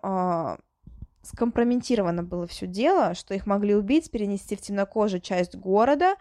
скомпрометировано 1.24 2.22
было 2.22 2.46
все 2.46 2.66
дело, 2.66 3.14
что 3.14 3.34
их 3.34 3.46
могли 3.46 3.74
убить, 3.74 4.10
перенести 4.10 4.56
в 4.56 4.60
темнокожую 4.60 5.20
часть 5.20 5.56
города, 5.56 6.16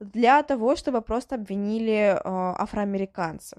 для 0.00 0.42
того, 0.42 0.76
чтобы 0.76 1.00
просто 1.00 1.36
обвинили 1.36 2.14
э, 2.14 2.18
афроамериканцев. 2.22 3.58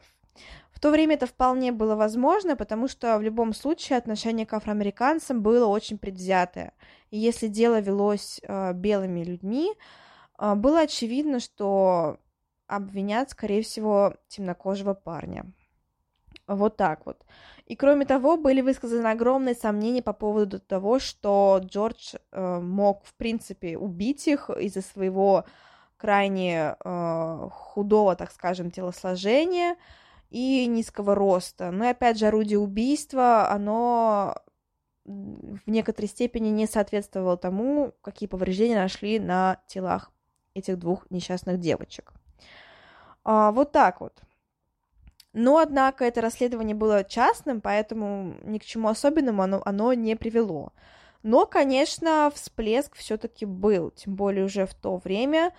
В 0.72 0.80
то 0.80 0.92
время 0.92 1.16
это 1.16 1.26
вполне 1.26 1.72
было 1.72 1.96
возможно, 1.96 2.56
потому 2.56 2.88
что 2.88 3.18
в 3.18 3.24
любом 3.24 3.54
случае 3.54 3.98
отношение 3.98 4.46
к 4.46 4.54
афроамериканцам 4.54 5.42
было 5.42 5.66
очень 5.66 5.98
предвзятое. 5.98 6.74
И 7.10 7.18
если 7.18 7.48
дело 7.48 7.80
велось 7.80 8.40
э, 8.44 8.74
белыми 8.74 9.24
людьми, 9.24 9.72
э, 9.72 10.07
было 10.38 10.82
очевидно, 10.82 11.40
что 11.40 12.20
обвинят, 12.68 13.32
скорее 13.32 13.62
всего, 13.64 14.16
темнокожего 14.28 14.94
парня. 14.94 15.46
Вот 16.48 16.78
так 16.78 17.06
вот. 17.06 17.26
И 17.66 17.76
кроме 17.76 18.06
того, 18.06 18.38
были 18.38 18.62
высказаны 18.62 19.08
огромные 19.08 19.56
сомнения 19.56 20.02
по 20.02 20.14
поводу 20.14 20.60
того, 20.60 21.00
что 21.00 21.60
Джордж 21.64 22.16
э, 22.32 22.60
мог, 22.62 23.04
в 23.04 23.14
принципе, 23.16 23.78
убить 23.78 24.28
их 24.28 24.50
из-за 24.50 24.82
своего 24.82 25.46
крайне 25.98 26.76
э, 26.80 27.50
худого, 27.52 28.16
так 28.16 28.32
скажем, 28.32 28.72
телосложения 28.72 29.76
и 30.30 30.66
низкого 30.68 31.16
роста. 31.16 31.72
Но 31.72 31.86
и 31.86 31.90
опять 31.90 32.18
же, 32.18 32.28
орудие 32.28 32.60
убийства, 32.60 33.50
оно 33.52 34.38
в 35.04 35.70
некоторой 35.70 36.08
степени 36.08 36.50
не 36.50 36.68
соответствовало 36.68 37.38
тому, 37.38 37.94
какие 38.02 38.28
повреждения 38.28 38.76
нашли 38.76 39.20
на 39.20 39.62
телах 39.68 40.12
этих 40.58 40.78
двух 40.80 41.10
несчастных 41.10 41.60
девочек. 41.60 42.14
А, 43.24 43.52
вот 43.52 43.72
так 43.72 44.02
вот. 44.02 44.22
Но, 45.34 45.58
однако, 45.58 46.06
это 46.06 46.22
расследование 46.22 46.76
было 46.76 47.04
частным, 47.04 47.62
поэтому 47.62 48.36
ни 48.44 48.58
к 48.58 48.66
чему 48.66 48.88
особенному 48.88 49.44
оно, 49.44 49.62
оно 49.66 49.94
не 49.94 50.16
привело. 50.16 50.74
Но, 51.24 51.46
конечно, 51.46 52.32
всплеск 52.34 52.96
все-таки 52.96 53.46
был, 53.46 53.92
тем 53.92 54.16
более 54.16 54.46
уже 54.46 54.66
в 54.66 54.74
то 54.74 54.98
время 54.98 55.54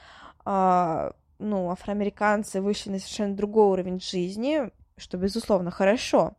а, 0.45 1.13
ну, 1.39 1.71
афроамериканцы 1.71 2.61
вышли 2.61 2.91
на 2.91 2.99
совершенно 2.99 3.37
другой 3.37 3.67
уровень 3.67 4.01
жизни, 4.01 4.71
что, 4.97 5.17
безусловно, 5.17 5.71
хорошо. 5.71 6.33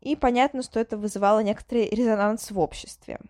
И 0.00 0.16
понятно, 0.16 0.62
что 0.62 0.80
это 0.80 0.96
вызывало 0.96 1.40
некоторый 1.40 1.88
резонанс 1.88 2.50
в 2.50 2.58
обществе. 2.58 3.20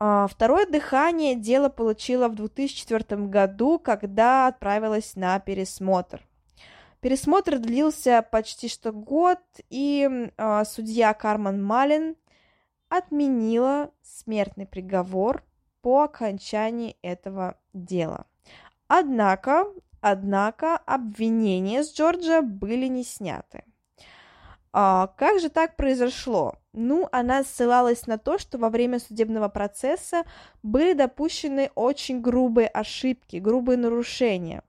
А, 0.00 0.28
второе 0.28 0.66
дыхание 0.66 1.34
дело 1.34 1.68
получило 1.68 2.28
в 2.28 2.36
2004 2.36 3.22
году, 3.26 3.78
когда 3.78 4.46
отправилось 4.46 5.16
на 5.16 5.38
пересмотр. 5.40 6.22
Пересмотр 7.00 7.58
длился 7.58 8.22
почти 8.22 8.68
что 8.68 8.92
год, 8.92 9.38
и 9.70 10.08
э, 10.36 10.64
судья 10.64 11.14
Карман 11.14 11.62
Малин 11.62 12.16
отменила 12.88 13.92
смертный 14.02 14.66
приговор 14.66 15.44
по 15.80 16.02
окончании 16.02 16.96
этого 17.02 17.56
дела. 17.72 18.26
Однако, 18.88 19.66
однако 20.00 20.76
обвинения 20.76 21.84
с 21.84 21.94
Джорджа 21.94 22.42
были 22.42 22.86
не 22.86 23.04
сняты. 23.04 23.64
А, 24.72 25.08
как 25.16 25.40
же 25.40 25.48
так 25.48 25.76
произошло? 25.76 26.54
Ну, 26.72 27.08
она 27.10 27.42
ссылалась 27.42 28.06
на 28.06 28.18
то, 28.18 28.38
что 28.38 28.58
во 28.58 28.70
время 28.70 28.98
судебного 28.98 29.48
процесса 29.48 30.24
были 30.62 30.92
допущены 30.92 31.70
очень 31.74 32.20
грубые 32.20 32.68
ошибки, 32.68 33.36
грубые 33.36 33.78
нарушения, 33.78 34.62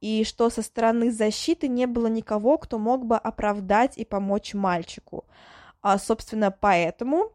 и 0.00 0.24
что 0.24 0.50
со 0.50 0.62
стороны 0.62 1.10
защиты 1.10 1.68
не 1.68 1.86
было 1.86 2.08
никого, 2.08 2.58
кто 2.58 2.78
мог 2.78 3.06
бы 3.06 3.16
оправдать 3.16 3.96
и 3.96 4.04
помочь 4.04 4.54
мальчику. 4.54 5.24
А, 5.80 5.98
собственно, 5.98 6.50
поэтому 6.50 7.32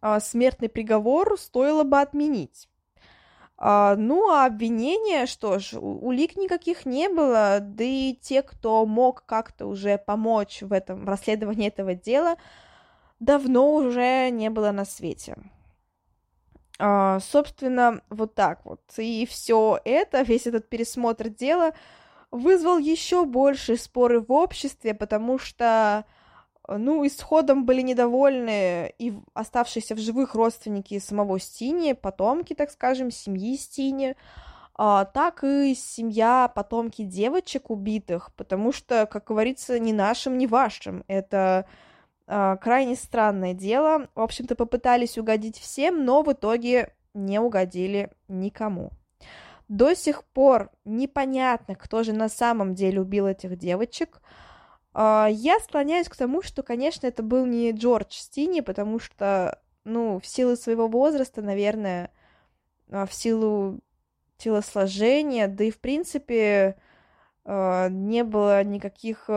а, 0.00 0.18
смертный 0.18 0.68
приговор 0.68 1.38
стоило 1.38 1.84
бы 1.84 2.00
отменить. 2.00 2.68
А, 3.64 3.94
ну, 3.94 4.28
а 4.28 4.46
обвинения, 4.46 5.26
что 5.26 5.60
ж, 5.60 5.74
улик 5.74 6.34
никаких 6.36 6.84
не 6.84 7.08
было, 7.08 7.60
да 7.60 7.84
и 7.84 8.12
те, 8.20 8.42
кто 8.42 8.84
мог 8.86 9.24
как-то 9.24 9.66
уже 9.66 9.98
помочь 9.98 10.62
в 10.62 10.72
этом 10.72 11.04
в 11.04 11.08
расследовании 11.08 11.68
этого 11.68 11.94
дела, 11.94 12.34
давно 13.20 13.74
уже 13.74 14.30
не 14.30 14.50
было 14.50 14.72
на 14.72 14.84
свете. 14.84 15.36
А, 16.80 17.20
собственно, 17.20 18.00
вот 18.10 18.34
так 18.34 18.64
вот. 18.64 18.80
И 18.96 19.24
все 19.30 19.78
это, 19.84 20.22
весь 20.22 20.48
этот 20.48 20.68
пересмотр 20.68 21.28
дела 21.28 21.72
вызвал 22.32 22.78
еще 22.78 23.24
больше 23.24 23.76
споры 23.76 24.20
в 24.20 24.32
обществе, 24.32 24.92
потому 24.92 25.38
что 25.38 26.04
ну, 26.68 27.06
исходом 27.06 27.64
были 27.66 27.82
недовольны 27.82 28.94
и 28.98 29.14
оставшиеся 29.34 29.94
в 29.94 29.98
живых 29.98 30.34
родственники 30.34 30.98
самого 30.98 31.38
Стини, 31.40 31.92
потомки, 31.92 32.54
так 32.54 32.70
скажем, 32.70 33.10
семьи 33.10 33.56
Стини, 33.56 34.16
а, 34.74 35.04
так 35.04 35.44
и 35.44 35.74
семья, 35.74 36.50
потомки 36.54 37.02
девочек 37.02 37.70
убитых, 37.70 38.32
потому 38.36 38.72
что, 38.72 39.06
как 39.06 39.24
говорится, 39.24 39.78
ни 39.78 39.92
нашим, 39.92 40.38
ни 40.38 40.46
вашим. 40.46 41.04
Это 41.08 41.66
а, 42.26 42.56
крайне 42.56 42.96
странное 42.96 43.54
дело. 43.54 44.08
В 44.14 44.20
общем-то, 44.20 44.54
попытались 44.54 45.18
угодить 45.18 45.58
всем, 45.58 46.04
но 46.04 46.22
в 46.22 46.32
итоге 46.32 46.94
не 47.12 47.38
угодили 47.38 48.10
никому. 48.28 48.90
До 49.68 49.94
сих 49.94 50.24
пор 50.24 50.70
непонятно, 50.84 51.74
кто 51.74 52.02
же 52.02 52.12
на 52.12 52.28
самом 52.28 52.74
деле 52.74 53.00
убил 53.00 53.26
этих 53.26 53.56
девочек. 53.56 54.20
А, 54.94 55.28
я 55.30 55.58
склоняюсь 55.60 56.08
к 56.08 56.16
тому, 56.16 56.42
что, 56.42 56.62
конечно, 56.62 57.06
это 57.06 57.22
был 57.22 57.46
не 57.46 57.72
Джордж 57.72 58.12
Стини, 58.12 58.60
потому 58.60 58.98
что, 58.98 59.60
ну, 59.84 60.20
в 60.20 60.26
силу 60.26 60.56
своего 60.56 60.86
возраста, 60.86 61.42
наверное, 61.42 62.10
а, 62.90 63.06
в 63.06 63.14
силу 63.14 63.80
телосложения, 64.36 65.48
да 65.48 65.64
и, 65.64 65.70
в 65.70 65.78
принципе, 65.78 66.76
а, 67.44 67.88
не 67.88 68.22
было 68.24 68.62
никаких 68.64 69.30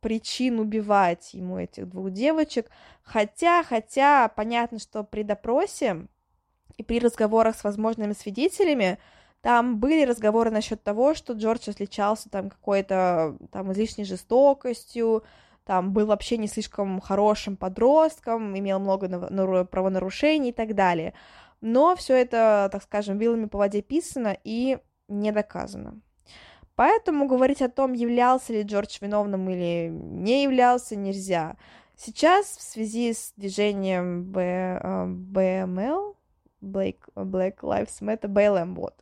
причин 0.00 0.60
убивать 0.60 1.34
ему 1.34 1.58
этих 1.58 1.88
двух 1.88 2.10
девочек. 2.10 2.70
Хотя, 3.02 3.64
хотя, 3.64 4.28
понятно, 4.28 4.78
что 4.78 5.02
при 5.02 5.24
допросе 5.24 6.06
и 6.76 6.82
при 6.84 7.00
разговорах 7.00 7.56
с 7.56 7.64
возможными 7.64 8.12
свидетелями 8.12 8.98
там 9.42 9.78
были 9.78 10.04
разговоры 10.04 10.50
насчет 10.50 10.82
того, 10.82 11.14
что 11.14 11.32
Джордж 11.32 11.70
отличался 11.70 12.28
там 12.28 12.50
какой-то 12.50 13.36
там 13.50 13.72
излишней 13.72 14.04
жестокостью, 14.04 15.24
там 15.64 15.92
был 15.92 16.06
вообще 16.06 16.36
не 16.36 16.48
слишком 16.48 17.00
хорошим 17.00 17.56
подростком, 17.56 18.58
имел 18.58 18.78
много 18.78 19.64
правонарушений 19.64 20.50
и 20.50 20.52
так 20.52 20.74
далее. 20.74 21.14
Но 21.60 21.94
все 21.96 22.14
это, 22.14 22.68
так 22.72 22.82
скажем, 22.82 23.18
вилами 23.18 23.46
по 23.46 23.58
воде 23.58 23.82
писано 23.82 24.36
и 24.44 24.78
не 25.08 25.32
доказано. 25.32 26.00
Поэтому 26.74 27.26
говорить 27.26 27.60
о 27.62 27.68
том, 27.68 27.92
являлся 27.92 28.52
ли 28.54 28.62
Джордж 28.62 28.98
виновным 29.00 29.50
или 29.50 29.90
не 29.90 30.44
являлся, 30.44 30.96
нельзя. 30.96 31.56
Сейчас 31.96 32.46
в 32.56 32.62
связи 32.62 33.12
с 33.12 33.34
движением 33.36 34.32
BML, 34.32 36.14
Black, 36.62 36.96
Black 37.14 37.58
Lives 37.60 38.00
Matter, 38.00 38.28
BLM, 38.28 38.74
вот, 38.74 38.94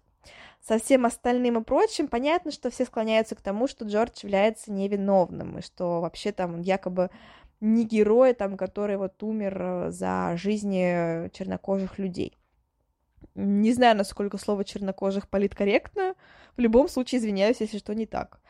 со 0.60 0.78
всем 0.78 1.06
остальным 1.06 1.58
и 1.58 1.64
прочим, 1.64 2.08
понятно, 2.08 2.50
что 2.50 2.70
все 2.70 2.84
склоняются 2.84 3.34
к 3.34 3.40
тому, 3.40 3.66
что 3.68 3.84
Джордж 3.84 4.20
является 4.22 4.72
невиновным, 4.72 5.58
и 5.58 5.62
что 5.62 6.00
вообще 6.00 6.32
там 6.32 6.54
он 6.54 6.60
якобы 6.60 7.10
не 7.60 7.84
герой, 7.84 8.34
там, 8.34 8.56
который 8.56 8.96
вот 8.96 9.22
умер 9.22 9.58
э, 9.60 9.90
за 9.90 10.34
жизни 10.36 11.28
чернокожих 11.30 11.98
людей. 11.98 12.36
Не 13.34 13.72
знаю, 13.72 13.96
насколько 13.96 14.38
слово 14.38 14.64
чернокожих 14.64 15.28
политкорректно. 15.28 16.14
В 16.56 16.60
любом 16.60 16.88
случае, 16.88 17.20
извиняюсь, 17.20 17.60
если 17.60 17.78
что 17.78 17.94
не 17.94 18.06
так. 18.06 18.40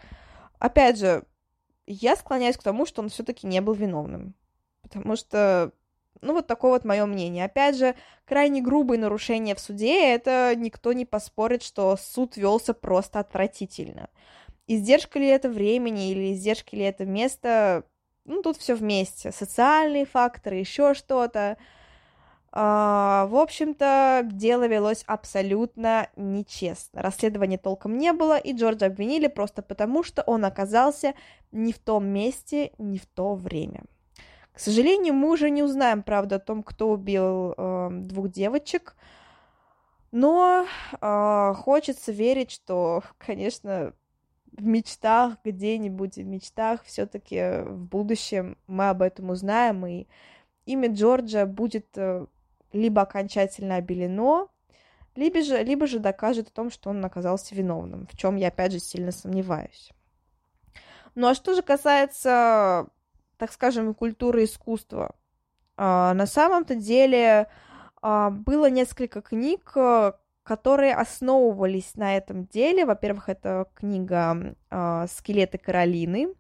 Опять 0.59 0.99
же, 0.99 1.25
я 1.87 2.16
склоняюсь 2.16 2.57
к 2.57 2.62
тому, 2.62 2.87
что 2.87 3.03
он 3.03 3.09
все-таки 3.09 3.47
не 3.47 3.61
был 3.61 3.75
виновным. 3.75 4.35
Потому 4.83 5.16
что, 5.16 5.73
ну, 6.20 6.35
вот 6.35 6.46
такое 6.46 6.72
вот 6.72 6.85
мое 6.85 7.07
мнение. 7.07 7.44
Опять 7.44 7.76
же, 7.76 7.94
крайне 8.26 8.61
грубые 8.61 8.98
нарушения 8.98 9.54
в 9.54 9.61
суде, 9.61 10.14
это 10.14 10.54
никто 10.57 10.92
не 10.92 11.04
поспорит, 11.04 11.62
что 11.62 11.96
суд 11.96 12.37
велся 12.37 12.74
просто 12.74 13.20
отвратительно. 13.20 14.09
Издержка 14.66 15.18
ли 15.18 15.26
это 15.26 15.48
времени 15.48 16.11
или 16.11 16.33
издержка 16.33 16.76
ли 16.76 16.83
это 16.83 17.07
место, 17.07 17.85
ну, 18.24 18.42
тут 18.42 18.59
все 18.59 18.74
вместе. 18.74 19.33
Социальные 19.33 20.04
факторы, 20.04 20.57
еще 20.57 20.94
что-то. 20.94 21.57
А, 22.52 23.26
в 23.26 23.37
общем-то, 23.37 24.22
дело 24.24 24.66
велось 24.66 25.04
абсолютно 25.07 26.09
нечестно. 26.16 27.02
Расследования 27.02 27.59
толком 27.59 27.96
не 27.98 28.12
было, 28.12 28.38
и 28.38 28.52
Джорджа 28.52 28.87
обвинили 28.87 29.26
просто 29.26 29.62
потому, 29.62 30.02
что 30.02 30.22
он 30.22 30.44
оказался 30.44 31.14
не 31.52 31.72
в 31.72 31.78
том 31.78 32.07
месте, 32.07 32.72
не 32.78 32.98
в 32.98 33.07
то 33.07 33.35
время. 33.35 33.85
К 34.59 34.61
сожалению, 34.61 35.14
мы 35.14 35.31
уже 35.31 35.51
не 35.51 35.62
узнаем, 35.62 36.03
правда, 36.03 36.35
о 36.37 36.40
том, 36.40 36.64
кто 36.64 36.90
убил 36.90 37.55
э, 37.57 37.90
двух 37.92 38.29
девочек, 38.29 38.97
но 40.11 40.66
э, 41.01 41.55
хочется 41.57 42.11
верить, 42.11 42.51
что, 42.51 43.05
конечно, 43.18 43.92
в 44.51 44.64
мечтах, 44.64 45.37
где-нибудь 45.44 46.16
в 46.16 46.25
мечтах, 46.25 46.83
все-таки 46.83 47.62
в 47.66 47.85
будущем 47.85 48.59
мы 48.66 48.88
об 48.88 49.03
этом 49.03 49.31
узнаем, 49.31 49.87
и 49.87 50.09
имя 50.66 50.92
Джорджа 50.92 51.47
будет 51.47 51.97
э, 51.97 52.27
либо 52.73 53.03
окончательно 53.03 53.77
обелено, 53.77 54.51
либо 55.14 55.40
же, 55.40 55.62
либо 55.62 55.87
же 55.87 56.01
докажет 56.01 56.49
о 56.49 56.53
том, 56.53 56.73
что 56.73 56.90
он 56.90 57.05
оказался 57.05 57.55
виновным, 57.55 58.09
в 58.09 58.16
чем 58.16 58.35
я, 58.35 58.49
опять 58.49 58.73
же, 58.73 58.81
сильно 58.81 59.12
сомневаюсь. 59.12 59.92
Ну 61.14 61.29
а 61.29 61.37
что 61.37 61.55
же 61.55 61.62
касается, 61.62 62.88
так 63.38 63.53
скажем, 63.53 63.94
культуры 63.94 64.44
искусства, 64.44 65.14
а, 65.77 66.12
на 66.14 66.27
самом-то 66.27 66.74
деле 66.74 67.48
а, 68.03 68.31
было 68.31 68.68
несколько 68.68 69.22
книг, 69.22 69.74
которые 70.42 70.94
основывались 70.94 71.94
на 71.94 72.16
этом 72.16 72.46
деле. 72.46 72.87
Во-первых, 72.87 73.29
это 73.29 73.66
книга 73.74 74.55
«Скелеты 75.09 75.59
Каролины», 75.59 76.35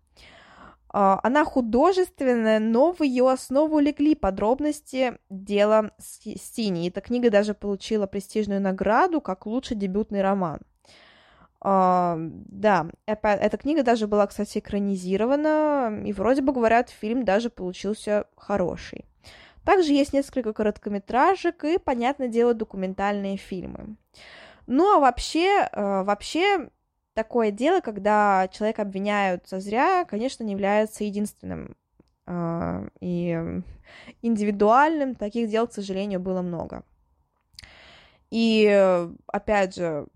а, 0.90 1.20
она 1.22 1.44
художественная, 1.44 2.58
но 2.58 2.92
в 2.92 3.02
ее 3.02 3.30
основу 3.30 3.78
легли 3.78 4.14
подробности 4.14 5.18
дела 5.28 5.90
Стини. 5.98 6.88
Эта 6.88 7.00
книга 7.00 7.30
даже 7.30 7.54
получила 7.54 8.06
престижную 8.06 8.60
награду 8.60 9.20
как 9.20 9.46
лучший 9.46 9.76
дебютный 9.76 10.22
роман. 10.22 10.60
Uh, 11.60 12.30
да, 12.46 12.88
эта 13.06 13.56
книга 13.56 13.82
даже 13.82 14.06
была, 14.06 14.26
кстати, 14.28 14.58
экранизирована, 14.58 16.02
и 16.04 16.12
вроде 16.12 16.40
бы 16.40 16.52
говорят, 16.52 16.88
фильм 16.88 17.24
даже 17.24 17.50
получился 17.50 18.26
хороший. 18.36 19.06
Также 19.64 19.92
есть 19.92 20.12
несколько 20.12 20.52
короткометражек 20.52 21.64
и, 21.64 21.78
понятное 21.78 22.28
дело, 22.28 22.54
документальные 22.54 23.36
фильмы. 23.36 23.96
Ну 24.66 24.96
а 24.96 25.00
вообще, 25.00 25.68
uh, 25.72 26.04
вообще 26.04 26.70
такое 27.14 27.50
дело, 27.50 27.80
когда 27.80 28.48
человека 28.52 28.82
обвиняют 28.82 29.48
за 29.48 29.58
зря, 29.58 30.04
конечно, 30.04 30.44
не 30.44 30.52
является 30.52 31.02
единственным 31.02 31.76
а, 32.26 32.86
и 33.00 33.36
индивидуальным. 34.22 35.16
Таких 35.16 35.50
дел, 35.50 35.66
к 35.66 35.72
сожалению, 35.72 36.20
было 36.20 36.42
много. 36.42 36.84
И, 38.30 39.10
опять 39.26 39.74
же, 39.74 40.06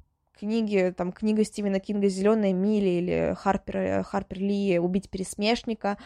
книги, 0.43 0.93
там, 0.97 1.13
книга 1.13 1.45
Стивена 1.45 1.79
Кинга 1.79 2.09
«Зеленая 2.09 2.53
мили» 2.53 2.89
или 2.89 3.37
Харпер, 3.39 4.05
Харпер 4.05 4.39
Ли 4.39 4.79
«Убить 4.79 5.11
пересмешника», 5.11 5.99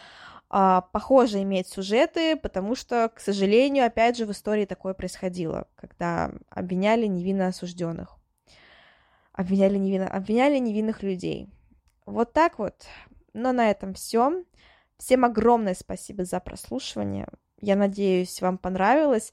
а, 0.49 0.81
похоже 0.81 1.41
иметь 1.41 1.67
сюжеты, 1.67 2.35
потому 2.37 2.75
что, 2.75 3.11
к 3.13 3.19
сожалению, 3.19 3.85
опять 3.85 4.17
же, 4.17 4.25
в 4.25 4.31
истории 4.31 4.65
такое 4.65 4.93
происходило, 4.93 5.67
когда 5.75 6.31
обвиняли 6.49 7.05
невинно 7.05 7.47
осужденных 7.47 8.17
обвиняли, 9.37 9.77
невинно, 9.77 10.09
обвиняли 10.09 10.57
невинных 10.57 11.03
людей. 11.03 11.49
Вот 12.05 12.33
так 12.33 12.59
вот. 12.59 12.87
Но 13.33 13.53
на 13.53 13.69
этом 13.69 13.93
все. 13.93 14.43
Всем 14.97 15.23
огромное 15.23 15.75
спасибо 15.75 16.25
за 16.25 16.39
прослушивание. 16.39 17.27
Я 17.61 17.75
надеюсь, 17.75 18.41
вам 18.41 18.57
понравилось. 18.57 19.31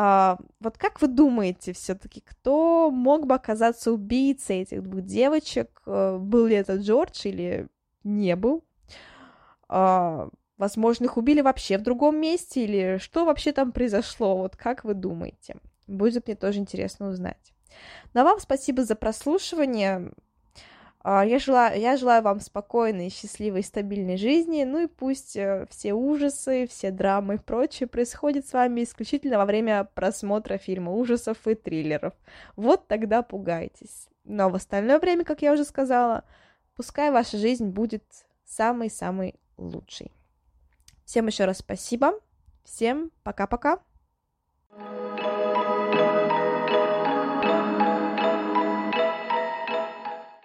А, 0.00 0.38
вот 0.60 0.78
как 0.78 1.02
вы 1.02 1.08
думаете, 1.08 1.72
все-таки, 1.72 2.20
кто 2.20 2.88
мог 2.92 3.26
бы 3.26 3.34
оказаться 3.34 3.90
убийцей 3.90 4.60
этих 4.62 4.84
двух 4.84 5.02
девочек? 5.02 5.82
А, 5.86 6.18
был 6.18 6.46
ли 6.46 6.54
это 6.54 6.76
Джордж 6.76 7.22
или 7.24 7.66
не 8.04 8.36
был? 8.36 8.62
А, 9.68 10.28
возможно, 10.56 11.06
их 11.06 11.16
убили 11.16 11.40
вообще 11.40 11.78
в 11.78 11.82
другом 11.82 12.16
месте, 12.20 12.62
или 12.62 12.98
что 12.98 13.24
вообще 13.24 13.50
там 13.50 13.72
произошло? 13.72 14.36
Вот 14.36 14.56
как 14.56 14.84
вы 14.84 14.94
думаете? 14.94 15.56
Будет 15.88 16.28
мне 16.28 16.36
тоже 16.36 16.60
интересно 16.60 17.08
узнать. 17.08 17.52
Ну 18.14 18.20
а 18.20 18.24
вам 18.24 18.38
спасибо 18.38 18.84
за 18.84 18.94
прослушивание. 18.94 20.12
А, 21.10 21.24
я 21.24 21.38
желаю, 21.38 21.80
я 21.80 21.96
желаю 21.96 22.22
вам 22.22 22.38
спокойной, 22.38 23.08
счастливой, 23.08 23.62
стабильной 23.62 24.18
жизни. 24.18 24.64
Ну 24.64 24.80
и 24.80 24.86
пусть 24.86 25.36
э, 25.36 25.66
все 25.70 25.94
ужасы, 25.94 26.66
все 26.66 26.90
драмы 26.90 27.36
и 27.36 27.38
прочее 27.38 27.86
происходят 27.86 28.46
с 28.46 28.52
вами 28.52 28.84
исключительно 28.84 29.38
во 29.38 29.46
время 29.46 29.84
просмотра 29.94 30.58
фильма 30.58 30.92
ужасов 30.92 31.38
и 31.46 31.54
триллеров. 31.54 32.12
Вот 32.56 32.88
тогда 32.88 33.22
пугайтесь. 33.22 34.08
Но 34.24 34.50
в 34.50 34.54
остальное 34.54 34.98
время, 34.98 35.24
как 35.24 35.40
я 35.40 35.54
уже 35.54 35.64
сказала, 35.64 36.24
пускай 36.76 37.10
ваша 37.10 37.38
жизнь 37.38 37.68
будет 37.70 38.04
самой-самой 38.44 39.36
лучшей. 39.56 40.12
Всем 41.06 41.26
еще 41.26 41.46
раз 41.46 41.60
спасибо. 41.60 42.20
Всем 42.64 43.12
пока-пока. 43.22 43.78
thank 44.70 45.22
you 45.22 45.37